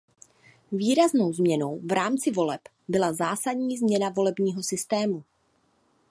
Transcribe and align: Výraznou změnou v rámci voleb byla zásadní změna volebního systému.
Výraznou 0.71 1.33
změnou 1.33 1.79
v 1.79 1.91
rámci 1.91 2.31
voleb 2.31 2.61
byla 2.87 3.13
zásadní 3.13 3.77
změna 3.77 4.09
volebního 4.09 4.63
systému. 4.63 5.23